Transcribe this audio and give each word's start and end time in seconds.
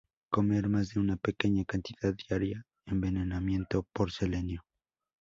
Comer 0.31 0.67
más 0.67 0.89
de 0.95 0.99
una 0.99 1.15
pequeña 1.15 1.63
cantidad 1.63 2.15
daría 2.27 2.65
envenenamiento 2.87 3.85
por 3.93 4.11
selenio. 4.11 4.65